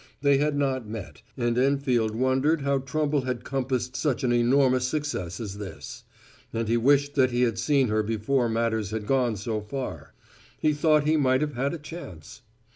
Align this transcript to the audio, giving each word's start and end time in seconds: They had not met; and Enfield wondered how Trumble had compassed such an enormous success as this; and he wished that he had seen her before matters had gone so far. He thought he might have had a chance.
They 0.23 0.39
had 0.39 0.57
not 0.57 0.87
met; 0.89 1.21
and 1.37 1.55
Enfield 1.59 2.15
wondered 2.15 2.61
how 2.63 2.79
Trumble 2.79 3.21
had 3.21 3.43
compassed 3.43 3.95
such 3.95 4.23
an 4.23 4.31
enormous 4.33 4.87
success 4.87 5.39
as 5.39 5.59
this; 5.59 6.05
and 6.51 6.67
he 6.67 6.75
wished 6.75 7.13
that 7.13 7.29
he 7.29 7.43
had 7.43 7.59
seen 7.59 7.89
her 7.89 8.01
before 8.01 8.49
matters 8.49 8.89
had 8.89 9.05
gone 9.05 9.35
so 9.35 9.61
far. 9.61 10.15
He 10.59 10.73
thought 10.73 11.03
he 11.05 11.17
might 11.17 11.41
have 11.41 11.53
had 11.53 11.71
a 11.75 11.77
chance. 11.77 12.41